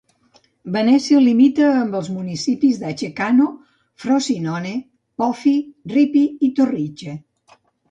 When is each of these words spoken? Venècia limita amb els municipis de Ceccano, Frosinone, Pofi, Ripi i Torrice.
Venècia 0.77 1.19
limita 1.25 1.67
amb 1.81 1.97
els 1.99 2.09
municipis 2.13 2.79
de 2.85 2.95
Ceccano, 3.03 3.47
Frosinone, 4.07 4.73
Pofi, 5.25 5.55
Ripi 5.95 6.27
i 6.49 6.53
Torrice. 6.63 7.17